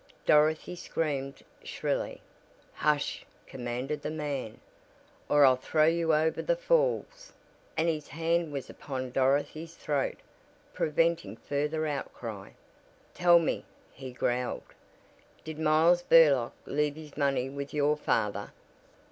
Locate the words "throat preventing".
9.75-11.37